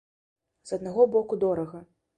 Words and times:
З 0.69 0.79
аднаго 0.79 1.07
боку 1.19 1.41
дорага. 1.49 1.89